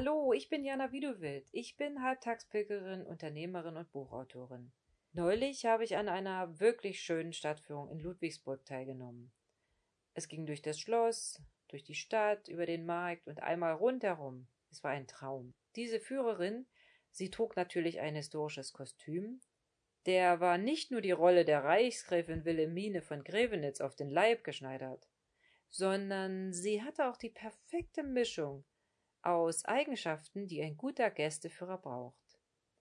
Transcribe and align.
Hallo, 0.00 0.32
ich 0.32 0.48
bin 0.48 0.64
Jana 0.64 0.92
Wiedewild. 0.92 1.48
Ich 1.50 1.76
bin 1.76 2.04
Halbtagspilgerin, 2.04 3.04
Unternehmerin 3.04 3.76
und 3.76 3.90
Buchautorin. 3.90 4.70
Neulich 5.12 5.66
habe 5.66 5.82
ich 5.82 5.96
an 5.96 6.08
einer 6.08 6.60
wirklich 6.60 7.00
schönen 7.00 7.32
Stadtführung 7.32 7.90
in 7.90 7.98
Ludwigsburg 7.98 8.64
teilgenommen. 8.64 9.32
Es 10.14 10.28
ging 10.28 10.46
durch 10.46 10.62
das 10.62 10.78
Schloss, 10.78 11.42
durch 11.66 11.82
die 11.82 11.96
Stadt, 11.96 12.46
über 12.46 12.64
den 12.64 12.86
Markt 12.86 13.26
und 13.26 13.42
einmal 13.42 13.72
rundherum. 13.72 14.46
Es 14.70 14.84
war 14.84 14.92
ein 14.92 15.08
Traum. 15.08 15.52
Diese 15.74 15.98
Führerin, 15.98 16.68
sie 17.10 17.28
trug 17.28 17.56
natürlich 17.56 17.98
ein 17.98 18.14
historisches 18.14 18.72
Kostüm, 18.72 19.40
der 20.06 20.38
war 20.38 20.58
nicht 20.58 20.92
nur 20.92 21.00
die 21.00 21.10
Rolle 21.10 21.44
der 21.44 21.64
Reichsgräfin 21.64 22.44
Wilhelmine 22.44 23.02
von 23.02 23.24
Grevenitz 23.24 23.80
auf 23.80 23.96
den 23.96 24.10
Leib 24.10 24.44
geschneidert, 24.44 25.08
sondern 25.70 26.52
sie 26.52 26.84
hatte 26.84 27.10
auch 27.10 27.16
die 27.16 27.30
perfekte 27.30 28.04
Mischung 28.04 28.64
aus 29.22 29.64
Eigenschaften, 29.64 30.46
die 30.46 30.62
ein 30.62 30.76
guter 30.76 31.10
Gästeführer 31.10 31.78
braucht. 31.78 32.16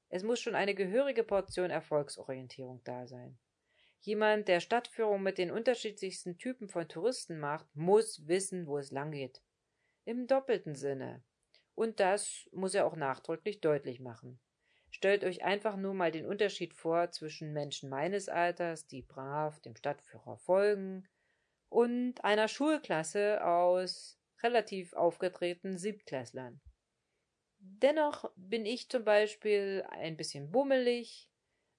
Es 0.09 0.23
muss 0.23 0.39
schon 0.39 0.55
eine 0.55 0.75
gehörige 0.75 1.23
Portion 1.23 1.69
Erfolgsorientierung 1.69 2.81
da 2.83 3.07
sein. 3.07 3.37
Jemand, 3.99 4.47
der 4.47 4.59
Stadtführung 4.59 5.21
mit 5.21 5.37
den 5.37 5.51
unterschiedlichsten 5.51 6.37
Typen 6.37 6.69
von 6.69 6.87
Touristen 6.87 7.39
macht, 7.39 7.67
muss 7.75 8.27
wissen, 8.27 8.67
wo 8.67 8.77
es 8.77 8.91
langgeht. 8.91 9.41
Im 10.05 10.27
doppelten 10.27 10.75
Sinne. 10.75 11.23
Und 11.75 11.99
das 11.99 12.47
muss 12.53 12.73
er 12.73 12.85
auch 12.85 12.95
nachdrücklich 12.95 13.59
deutlich 13.59 13.99
machen. 13.99 14.39
Stellt 14.89 15.23
euch 15.23 15.43
einfach 15.43 15.75
nur 15.75 15.93
mal 15.93 16.11
den 16.11 16.25
Unterschied 16.25 16.73
vor 16.73 17.11
zwischen 17.11 17.51
Menschen 17.51 17.89
meines 17.89 18.29
Alters, 18.29 18.87
die 18.87 19.01
brav 19.01 19.59
dem 19.59 19.75
Stadtführer 19.75 20.37
folgen, 20.37 21.07
und 21.69 22.23
einer 22.23 22.47
Schulklasse 22.47 23.45
aus 23.45 24.16
relativ 24.43 24.93
aufgetretenen 24.93 25.77
Siebtklässlern. 25.77 26.61
Dennoch 27.59 28.31
bin 28.35 28.65
ich 28.65 28.89
zum 28.89 29.03
Beispiel 29.03 29.85
ein 29.89 30.17
bisschen 30.17 30.51
bummelig. 30.51 31.29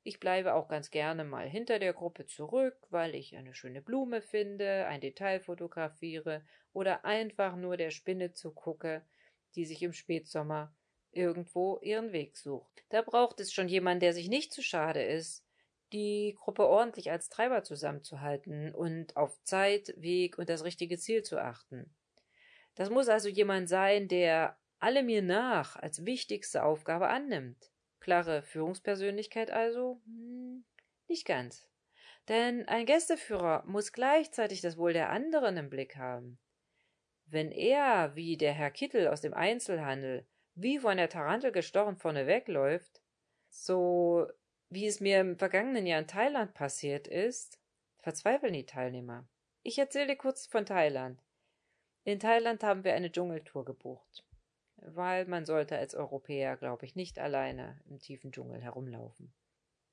Ich 0.03 0.21
bleibe 0.21 0.55
auch 0.55 0.69
ganz 0.69 0.91
gerne 0.91 1.25
mal 1.25 1.49
hinter 1.49 1.79
der 1.79 1.93
Gruppe 1.93 2.27
zurück, 2.27 2.77
weil 2.91 3.15
ich 3.15 3.37
eine 3.37 3.55
schöne 3.55 3.83
Blume 3.83 4.23
finde, 4.23 4.87
ein 4.87 5.01
Detail 5.01 5.41
fotografiere 5.41 6.45
oder 6.73 7.05
einfach 7.05 7.57
nur 7.57 7.77
der 7.77 7.91
Spinne 7.91 8.33
zugucke, 8.33 9.05
die 9.55 9.65
sich 9.65 9.83
im 9.83 9.93
Spätsommer 9.93 10.75
irgendwo 11.11 11.79
ihren 11.79 12.13
Weg 12.13 12.37
sucht. 12.37 12.85
Da 12.91 13.03
braucht 13.03 13.41
es 13.41 13.53
schon 13.53 13.69
jemand, 13.69 14.03
der 14.03 14.13
sich 14.13 14.29
nicht 14.29 14.53
zu 14.53 14.63
schade 14.63 15.03
ist, 15.03 15.45
die 15.93 16.37
Gruppe 16.39 16.67
ordentlich 16.67 17.11
als 17.11 17.29
Treiber 17.29 17.63
zusammenzuhalten 17.63 18.75
und 18.75 19.17
auf 19.17 19.43
Zeit, 19.43 19.95
Weg 19.97 20.39
und 20.39 20.49
das 20.49 20.65
richtige 20.65 20.99
Ziel 20.99 21.23
zu 21.23 21.39
achten. 21.39 21.95
Das 22.79 22.91
muss 22.91 23.09
also 23.09 23.29
jemand 23.29 23.69
sein, 23.69 24.07
der 24.07 24.57
alle 24.79 25.03
mir 25.03 25.21
nach 25.21 25.75
als 25.75 26.05
wichtigste 26.05 26.63
Aufgabe 26.63 27.09
annimmt. 27.09 27.73
Klare 27.99 28.41
Führungspersönlichkeit 28.41 29.51
also? 29.51 30.01
Hm, 30.05 30.65
nicht 31.09 31.27
ganz. 31.27 31.69
Denn 32.29 32.69
ein 32.69 32.87
Gästeführer 32.87 33.65
muss 33.67 33.93
gleichzeitig 33.93 34.61
das 34.61 34.77
Wohl 34.79 34.93
der 34.93 35.11
anderen 35.11 35.57
im 35.57 35.71
Blick 35.71 35.97
haben. 35.97 36.39
Wenn 37.27 37.51
er, 37.51 38.15
wie 38.15 38.37
der 38.37 38.53
Herr 38.53 38.71
Kittel 38.71 39.09
aus 39.09 39.23
dem 39.23 39.35
Einzelhandel, 39.35 40.25
wie 40.55 40.79
von 40.79 40.99
der 40.99 41.09
Tarantel 41.09 41.51
gestochen 41.51 41.97
vorne 41.97 42.29
wegläuft, 42.29 43.03
so 43.51 44.29
wie 44.71 44.87
es 44.87 45.01
mir 45.01 45.19
im 45.19 45.37
vergangenen 45.37 45.85
Jahr 45.85 45.99
in 45.99 46.07
Thailand 46.07 46.55
passiert 46.55 47.09
ist, 47.09 47.59
verzweifeln 47.99 48.53
die 48.53 48.67
Teilnehmer. 48.67 49.27
Ich 49.65 49.81
erzähle 49.81 50.15
kurz 50.15 50.47
von 50.47 50.65
Thailand. 50.65 51.21
In 52.09 52.21
Thailand 52.21 52.63
haben 52.63 52.85
wir 52.85 52.95
eine 52.95 53.13
Dschungeltour 53.13 53.67
gebucht, 53.67 54.25
weil 54.77 55.27
man 55.27 55.45
sollte 55.45 55.77
als 55.77 55.95
Europäer, 55.95 56.57
glaube 56.57 56.87
ich, 56.87 56.97
nicht 56.97 57.19
alleine 57.19 57.83
im 57.87 57.99
tiefen 57.99 58.33
Dschungel 58.33 58.63
herumlaufen. 58.63 59.35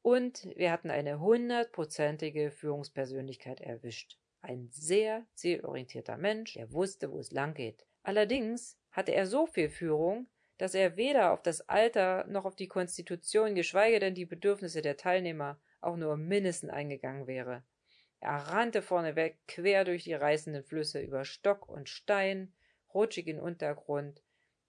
Und 0.02 0.48
wir 0.56 0.72
hatten 0.72 0.92
eine 0.92 1.20
hundertprozentige 1.20 2.52
Führungspersönlichkeit 2.52 3.60
erwischt. 3.60 4.18
Ein 4.40 4.70
sehr 4.72 5.26
zielorientierter 5.34 6.16
Mensch, 6.16 6.54
der 6.54 6.72
wusste, 6.72 7.12
wo 7.12 7.20
es 7.20 7.32
lang 7.32 7.54
geht. 7.54 7.86
Allerdings 8.02 8.78
hatte 8.92 9.12
er 9.12 9.28
so 9.28 9.46
viel 9.46 9.68
Führung, 9.68 10.28
dass 10.58 10.74
er 10.74 10.96
weder 10.96 11.34
auf 11.34 11.42
das 11.42 11.68
Alter 11.68 12.26
noch 12.28 12.46
auf 12.46 12.56
die 12.56 12.70
Konstitution, 12.70 13.56
geschweige 13.56 14.00
denn 14.00 14.16
die 14.16 14.26
Bedürfnisse 14.26 14.82
der 14.82 14.96
Teilnehmer 14.96 15.60
auch 15.82 15.98
nur 15.98 16.14
im 16.14 16.30
Mindesten 16.30 16.70
eingegangen 16.70 17.28
wäre. 17.28 17.66
Er 18.20 18.38
rannte 18.38 18.82
vorneweg 18.82 19.38
quer 19.48 19.86
durch 19.86 20.04
die 20.04 20.14
reißenden 20.14 20.64
Flüsse 20.64 21.02
über 21.02 21.26
Stock 21.26 21.68
und 21.70 21.90
Stein, 21.90 22.54
rutschigen 22.94 23.40
Untergrund, 23.40 24.24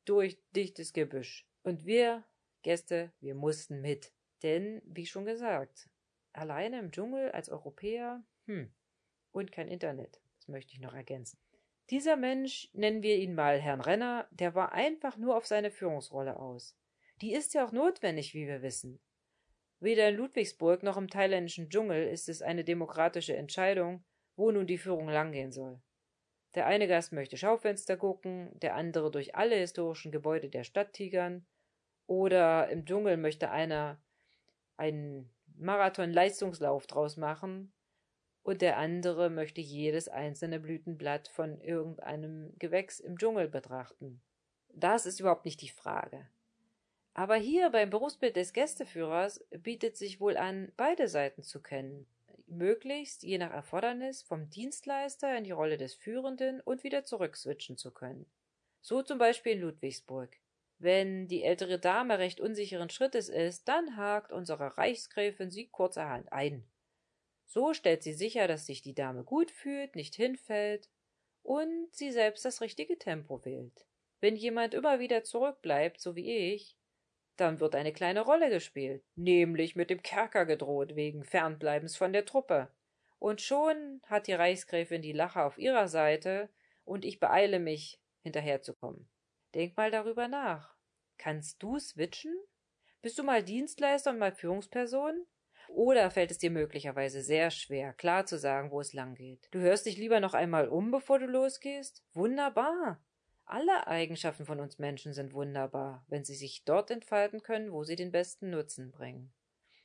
durch 0.05 0.39
dichtes 0.55 0.93
Gebüsch. 0.93 1.47
Und 1.63 1.87
wir, 1.87 2.25
Gäste, 2.63 3.13
wir 3.21 3.35
mussten 3.35 3.81
mit. 3.81 4.13
Denn, 4.43 4.83
wie 4.85 5.07
schon 5.07 5.25
gesagt, 5.25 5.89
alleine 6.33 6.79
im 6.79 6.91
Dschungel 6.91 7.31
als 7.33 7.49
Europäer, 7.49 8.23
hm, 8.47 8.73
und 9.33 9.53
kein 9.53 9.69
Internet, 9.69 10.21
das 10.39 10.49
möchte 10.49 10.73
ich 10.73 10.81
noch 10.81 10.95
ergänzen. 10.95 11.39
Dieser 11.91 12.17
Mensch, 12.17 12.69
nennen 12.73 13.03
wir 13.03 13.17
ihn 13.17 13.35
mal 13.35 13.61
Herrn 13.61 13.81
Renner, 13.81 14.27
der 14.31 14.55
war 14.55 14.73
einfach 14.73 15.17
nur 15.17 15.37
auf 15.37 15.47
seine 15.47 15.71
Führungsrolle 15.71 16.37
aus. 16.37 16.77
Die 17.21 17.33
ist 17.33 17.55
ja 17.55 17.65
auch 17.65 17.73
notwendig, 17.73 18.35
wie 18.35 18.47
wir 18.47 18.63
wissen. 18.63 19.01
Weder 19.81 20.09
in 20.09 20.17
Ludwigsburg 20.17 20.83
noch 20.83 20.97
im 20.97 21.09
thailändischen 21.09 21.69
Dschungel 21.69 22.09
ist 22.09 22.29
es 22.29 22.43
eine 22.43 22.65
demokratische 22.65 23.37
Entscheidung, 23.37 24.05
wo 24.37 24.51
nun 24.51 24.67
die 24.67 24.79
Führung 24.79 25.09
langgehen 25.09 25.53
soll. 25.53 25.81
Der 26.55 26.67
eine 26.67 26.89
Gast 26.89 27.13
möchte 27.13 27.37
Schaufenster 27.37 27.99
gucken, 27.99 28.51
der 28.61 28.75
andere 28.75 29.11
durch 29.11 29.35
alle 29.35 29.57
historischen 29.57 30.11
Gebäude 30.11 30.49
der 30.49 30.65
Stadt 30.65 30.95
tigern, 30.95 31.47
oder 32.07 32.69
im 32.69 32.87
Dschungel 32.87 33.17
möchte 33.17 33.51
einer 33.51 34.01
einen 34.77 35.31
Marathon-Leistungslauf 35.57 36.87
draus 36.87 37.17
machen, 37.17 37.73
und 38.43 38.63
der 38.63 38.79
andere 38.79 39.29
möchte 39.29 39.61
jedes 39.61 40.09
einzelne 40.09 40.61
Blütenblatt 40.61 41.29
von 41.29 41.61
irgendeinem 41.61 42.55
Gewächs 42.59 43.01
im 43.01 43.19
Dschungel 43.19 43.49
betrachten. 43.49 44.23
Das 44.69 45.05
ist 45.05 45.21
überhaupt 45.21 45.45
nicht 45.45 45.61
die 45.63 45.69
Frage. 45.69 46.29
Aber 47.17 47.37
hier 47.37 47.71
beim 47.71 47.89
Berufsbild 47.89 48.37
des 48.37 48.53
Gästeführers 48.53 49.43
bietet 49.49 49.97
sich 49.97 50.21
wohl 50.21 50.37
an, 50.37 50.71
beide 50.77 51.09
Seiten 51.09 51.43
zu 51.43 51.63
kennen. 51.63 52.07
Möglichst, 52.47 53.23
je 53.23 53.39
nach 53.39 53.53
Erfordernis, 53.53 54.21
vom 54.21 54.51
Dienstleister 54.51 55.35
in 55.39 55.45
die 55.45 55.53
Rolle 55.53 55.79
des 55.79 55.95
Führenden 55.95 56.61
und 56.61 56.85
wieder 56.85 57.05
zurückswitchen 57.05 57.79
zu 57.79 57.91
können. 57.91 58.27
So 58.83 59.03
zum 59.03 59.17
Beispiel 59.17 59.53
in 59.53 59.63
Ludwigsburg. 59.63 60.37
Wenn 60.79 61.27
die 61.27 61.43
ältere 61.43 61.79
Dame 61.79 62.19
recht 62.19 62.39
unsicheren 62.39 62.91
Schrittes 62.91 63.31
ist, 63.31 63.67
dann 63.67 63.97
hakt 63.97 64.31
unsere 64.31 64.77
Reichsgräfin 64.77 65.51
sie 65.51 65.69
kurzerhand 65.69 66.31
ein. 66.35 66.69
So 67.47 67.73
stellt 67.73 68.03
sie 68.03 68.13
sicher, 68.13 68.47
dass 68.47 68.67
sich 68.67 68.83
die 68.83 68.95
Dame 68.95 69.25
gut 69.25 69.51
fühlt, 69.51 69.97
nicht 69.97 70.15
hinfällt 70.17 70.91
und 71.43 71.89
sie 71.93 72.13
selbst 72.13 72.45
das 72.45 72.61
richtige 72.61 72.99
Tempo 72.99 73.43
wählt. 73.47 73.87
Wenn 74.21 74.37
jemand 74.37 74.75
immer 74.75 75.01
wieder 75.01 75.25
zurückbleibt, 75.25 75.99
so 75.99 76.15
wie 76.15 76.53
ich, 76.53 76.77
dann 77.37 77.61
wird 77.61 77.75
eine 77.75 77.93
kleine 77.93 78.23
Rolle 78.23 78.51
gespielt, 78.51 79.03
nämlich 79.15 79.77
mit 79.77 79.91
dem 79.91 80.03
Kerker 80.03 80.47
gedroht 80.47 80.97
wegen 80.97 81.25
Fernbleibens 81.25 81.97
von 81.97 82.13
der 82.13 82.25
Truppe. 82.25 82.69
Und 83.19 83.41
schon 83.41 84.01
hat 84.07 84.27
die 84.27 84.35
Reichsgräfin 84.35 85.03
die 85.03 85.13
Lache 85.13 85.43
auf 85.43 85.59
ihrer 85.59 85.89
Seite 85.89 86.49
und 86.85 87.05
ich 87.05 87.21
beeile 87.21 87.59
mich, 87.59 88.01
hinterherzukommen. 88.23 89.09
Denk 89.55 89.77
mal 89.77 89.91
darüber 89.91 90.29
nach. 90.29 90.75
Kannst 91.17 91.63
du 91.63 91.79
switchen? 91.79 92.35
Bist 93.03 93.19
du 93.19 93.23
mal 93.23 93.43
Dienstleister 93.43 94.11
und 94.11 94.19
mal 94.19 94.33
Führungsperson? 94.33 95.27
Oder 95.69 96.11
fällt 96.11 96.31
es 96.31 96.39
dir 96.39 96.51
möglicherweise 96.51 97.23
sehr 97.23 97.51
schwer, 97.51 97.93
klar 97.93 98.27
zu 98.27 98.39
sagen, 98.39 98.71
wo 98.71 98.81
es 98.81 98.93
lang 98.93 99.15
geht? 99.15 99.49
Du 99.51 99.61
hörst 99.61 99.87
dich 99.87 99.97
lieber 99.97 100.21
noch 100.21 100.35
einmal 100.35 100.69
um, 100.69 100.91
bevor 100.91 101.19
du 101.19 101.27
losgehst? 101.27 102.05
Wunderbar. 102.13 103.01
Alle 103.49 103.87
Eigenschaften 103.87 104.45
von 104.45 104.59
uns 104.59 104.81
Menschen 104.81 105.13
sind 105.13 105.33
wunderbar, 105.33 106.05
wenn 106.09 106.25
sie 106.25 106.35
sich 106.35 106.65
dort 106.65 106.91
entfalten 106.91 107.43
können, 107.43 107.73
wo 107.73 107.85
sie 107.85 107.95
den 107.95 108.11
besten 108.11 108.51
Nutzen 108.51 108.91
bringen. 108.91 109.33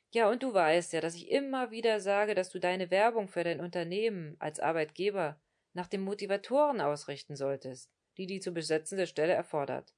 Ja, 0.10 0.30
und 0.30 0.42
du 0.42 0.52
weißt 0.52 0.94
ja, 0.94 1.00
dass 1.00 1.16
ich 1.16 1.30
immer 1.30 1.70
wieder 1.70 2.00
sage, 2.00 2.34
dass 2.34 2.50
du 2.50 2.60
deine 2.60 2.90
Werbung 2.90 3.28
für 3.28 3.44
dein 3.44 3.62
Unternehmen 3.62 4.36
als 4.40 4.60
Arbeitgeber 4.60 5.40
nach 5.74 5.88
den 5.88 6.02
Motivatoren 6.02 6.82
ausrichten 6.82 7.36
solltest, 7.36 7.92
die 8.18 8.26
die 8.26 8.40
zu 8.40 8.52
besetzende 8.52 9.06
Stelle 9.06 9.34
erfordert. 9.34 9.94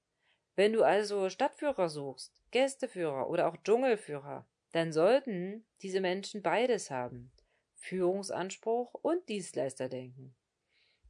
Wenn 0.56 0.74
du 0.74 0.84
also 0.84 1.30
Stadtführer 1.30 1.88
suchst, 1.88 2.44
Gästeführer 2.52 3.30
oder 3.30 3.48
auch 3.48 3.58
Dschungelführer, 3.64 4.46
dann 4.74 4.92
sollten 4.92 5.66
diese 5.82 6.02
Menschen 6.02 6.42
beides 6.42 6.92
haben 6.92 7.32
Führungsanspruch 7.76 8.94
und 8.94 9.28
Dienstleisterdenken. 9.30 10.36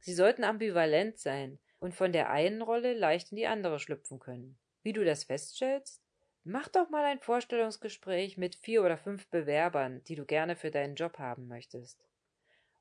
Sie 0.00 0.14
sollten 0.14 0.44
ambivalent 0.44 1.18
sein 1.18 1.58
und 1.84 1.94
von 1.94 2.12
der 2.12 2.30
einen 2.30 2.62
Rolle 2.62 2.94
leicht 2.94 3.30
in 3.30 3.36
die 3.36 3.46
andere 3.46 3.78
schlüpfen 3.78 4.18
können. 4.18 4.56
Wie 4.82 4.94
du 4.94 5.04
das 5.04 5.24
feststellst? 5.24 6.02
Mach 6.42 6.66
doch 6.68 6.88
mal 6.88 7.04
ein 7.04 7.20
Vorstellungsgespräch 7.20 8.38
mit 8.38 8.54
vier 8.54 8.82
oder 8.82 8.96
fünf 8.96 9.28
Bewerbern, 9.28 10.02
die 10.04 10.14
du 10.14 10.24
gerne 10.24 10.56
für 10.56 10.70
deinen 10.70 10.94
Job 10.94 11.18
haben 11.18 11.46
möchtest. 11.46 12.02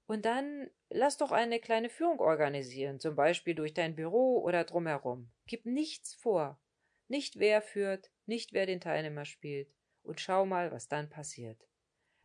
Und 0.07 0.23
dann 0.23 0.69
lass 0.89 1.17
doch 1.17 1.33
eine 1.33 1.59
kleine 1.59 1.89
Führung 1.89 2.21
organisieren, 2.21 3.01
zum 3.01 3.17
Beispiel 3.17 3.55
durch 3.55 3.73
dein 3.73 3.93
Büro 3.93 4.41
oder 4.41 4.63
drumherum. 4.63 5.29
Gib 5.47 5.65
nichts 5.65 6.13
vor. 6.13 6.57
nicht 7.09 7.37
wer 7.39 7.61
führt, 7.61 8.09
nicht 8.25 8.53
wer 8.53 8.65
den 8.65 8.79
Teilnehmer 8.79 9.25
spielt, 9.25 9.67
und 10.03 10.21
schau 10.21 10.45
mal, 10.45 10.71
was 10.71 10.87
dann 10.87 11.09
passiert. 11.09 11.67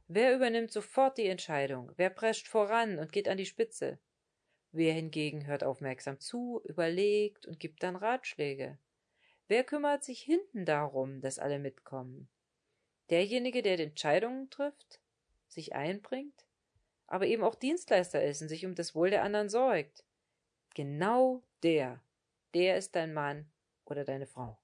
Wer 0.06 0.32
übernimmt 0.32 0.70
sofort 0.70 1.18
die 1.18 1.26
Entscheidung, 1.26 1.90
wer 1.96 2.10
prescht 2.10 2.46
voran 2.46 3.00
und 3.00 3.10
geht 3.10 3.28
an 3.28 3.36
die 3.36 3.46
Spitze? 3.46 3.98
Wer 4.72 4.92
hingegen 4.92 5.46
hört 5.46 5.64
aufmerksam 5.64 6.20
zu, 6.20 6.60
überlegt 6.64 7.46
und 7.46 7.58
gibt 7.58 7.82
dann 7.82 7.96
Ratschläge? 7.96 8.78
Wer 9.46 9.64
kümmert 9.64 10.04
sich 10.04 10.20
hinten 10.20 10.66
darum, 10.66 11.20
dass 11.20 11.38
alle 11.38 11.58
mitkommen? 11.58 12.28
Derjenige, 13.08 13.62
der 13.62 13.78
die 13.78 13.84
Entscheidungen 13.84 14.50
trifft, 14.50 15.00
sich 15.46 15.74
einbringt, 15.74 16.44
aber 17.06 17.26
eben 17.26 17.42
auch 17.42 17.54
Dienstleister 17.54 18.22
ist 18.22 18.42
und 18.42 18.48
sich 18.48 18.66
um 18.66 18.74
das 18.74 18.94
Wohl 18.94 19.08
der 19.08 19.22
anderen 19.22 19.48
sorgt. 19.48 20.04
Genau 20.74 21.42
der, 21.62 22.02
der 22.52 22.76
ist 22.76 22.94
dein 22.94 23.14
Mann 23.14 23.50
oder 23.86 24.04
deine 24.04 24.26
Frau. 24.26 24.58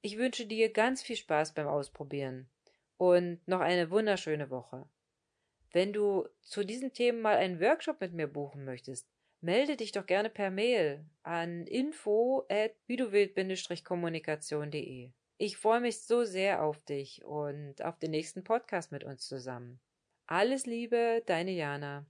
Ich 0.00 0.16
wünsche 0.16 0.46
dir 0.46 0.72
ganz 0.72 1.02
viel 1.02 1.16
Spaß 1.16 1.54
beim 1.54 1.66
Ausprobieren 1.66 2.48
und 2.96 3.46
noch 3.48 3.60
eine 3.60 3.90
wunderschöne 3.90 4.50
Woche. 4.50 4.88
Wenn 5.72 5.92
du 5.92 6.28
zu 6.40 6.64
diesen 6.64 6.92
Themen 6.92 7.20
mal 7.20 7.36
einen 7.36 7.60
Workshop 7.60 8.00
mit 8.00 8.12
mir 8.12 8.28
buchen 8.28 8.64
möchtest, 8.64 9.08
melde 9.40 9.76
dich 9.76 9.92
doch 9.92 10.06
gerne 10.06 10.30
per 10.30 10.50
Mail 10.50 11.04
an 11.22 11.66
info 11.66 12.46
at 12.48 12.72
kommunikationdde 13.84 14.78
Ich 15.38 15.56
freue 15.56 15.80
mich 15.80 16.00
so 16.00 16.24
sehr 16.24 16.62
auf 16.62 16.80
dich 16.84 17.24
und 17.24 17.82
auf 17.82 17.98
den 17.98 18.10
nächsten 18.10 18.42
Podcast 18.42 18.90
mit 18.90 19.04
uns 19.04 19.26
zusammen. 19.26 19.80
Alles 20.26 20.66
Liebe, 20.66 21.22
deine 21.26 21.52
Jana. 21.52 22.06